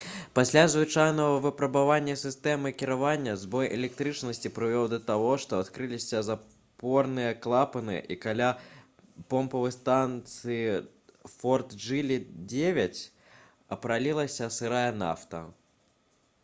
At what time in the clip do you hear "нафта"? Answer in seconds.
15.05-15.43